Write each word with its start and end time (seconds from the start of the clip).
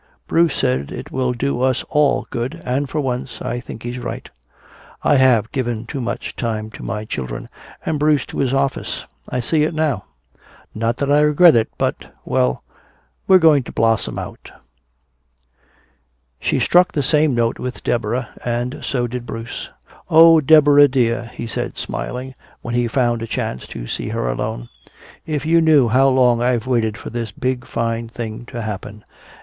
Bruce 0.25 0.55
says 0.55 0.87
it 0.89 1.11
will 1.11 1.31
do 1.31 1.61
us 1.61 1.83
all 1.87 2.25
good, 2.31 2.59
and 2.65 2.89
for 2.89 2.99
once 2.99 3.39
I 3.39 3.59
think 3.59 3.83
he's 3.83 3.99
right. 3.99 4.27
I 5.03 5.17
have 5.17 5.51
given 5.51 5.85
too 5.85 6.01
much 6.01 6.35
time 6.35 6.71
to 6.71 6.81
my 6.81 7.05
children, 7.05 7.47
and 7.85 7.99
Bruce 7.99 8.25
to 8.25 8.39
his 8.39 8.51
office 8.51 9.05
I 9.29 9.41
see 9.41 9.61
it 9.61 9.75
now. 9.75 10.05
Not 10.73 10.97
that 10.97 11.11
I 11.11 11.19
regret 11.21 11.55
it, 11.55 11.69
but 11.77 12.11
well, 12.25 12.63
we're 13.27 13.37
going 13.37 13.61
to 13.61 13.71
blossom 13.71 14.17
out." 14.17 14.49
She 16.39 16.59
struck 16.59 16.93
the 16.93 17.03
same 17.03 17.35
note 17.35 17.59
with 17.59 17.83
Deborah. 17.83 18.29
And 18.43 18.79
so 18.83 19.05
did 19.05 19.27
Bruce. 19.27 19.69
"Oh, 20.09 20.41
Deborah 20.41 20.87
dear," 20.87 21.29
he 21.31 21.45
said 21.45 21.77
smiling, 21.77 22.33
when 22.63 22.73
he 22.73 22.87
found 22.87 23.21
a 23.21 23.27
chance 23.27 23.67
to 23.67 23.85
see 23.85 24.09
her 24.09 24.27
alone, 24.27 24.67
"if 25.27 25.45
you 25.45 25.61
knew 25.61 25.89
how 25.89 26.09
long 26.09 26.41
I've 26.41 26.65
waited 26.65 26.97
for 26.97 27.11
this 27.11 27.29
big 27.29 27.67
fine 27.67 28.09
thing 28.09 28.47
to 28.47 28.63
happen. 28.63 29.05